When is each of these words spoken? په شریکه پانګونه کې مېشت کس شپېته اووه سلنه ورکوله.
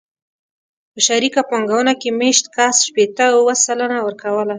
په 0.91 0.99
شریکه 1.07 1.41
پانګونه 1.49 1.93
کې 2.01 2.09
مېشت 2.19 2.45
کس 2.55 2.75
شپېته 2.87 3.25
اووه 3.35 3.55
سلنه 3.65 3.97
ورکوله. 4.03 4.49